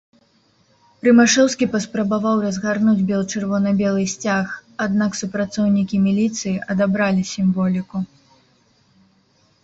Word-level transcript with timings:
Рымашэўскі 1.07 1.65
паспрабаваў 1.73 2.39
разгарнуць 2.45 3.03
бел-чырвона-белы 3.11 4.05
сцяг, 4.13 4.47
аднак 4.85 5.11
супрацоўнікі 5.19 5.95
міліцыі 6.07 6.55
адабралі 6.75 7.23
сімволіку. 7.33 7.97